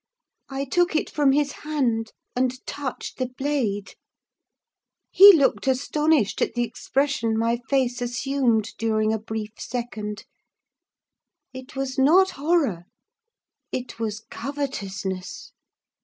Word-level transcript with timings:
I 0.49 0.65
took 0.65 0.95
it 0.95 1.11
from 1.11 1.31
his 1.31 1.51
hand, 1.61 2.11
and 2.35 2.65
touched 2.65 3.19
the 3.19 3.27
blade. 3.27 3.93
He 5.11 5.31
looked 5.31 5.67
astonished 5.67 6.41
at 6.41 6.55
the 6.55 6.63
expression 6.63 7.37
my 7.37 7.59
face 7.69 8.01
assumed 8.01 8.71
during 8.79 9.13
a 9.13 9.19
brief 9.19 9.51
second: 9.59 10.25
it 11.53 11.75
was 11.75 11.99
not 11.99 12.31
horror, 12.31 12.85
it 13.71 13.99
was 13.99 14.25
covetousness. 14.31 15.51